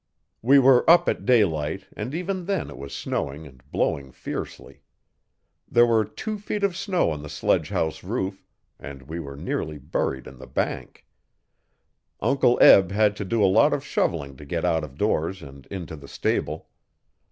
[0.41, 4.81] We were up at daylight, and even then it was snowing and blowing fiercely.
[5.69, 8.43] There were two feet of snow on the sledgehouse roof,
[8.79, 11.05] and we were nearly buried in the bank.
[12.19, 15.67] Uncle Eb had to do a lot of shoveling to get out of doors and
[15.67, 16.67] into the stable.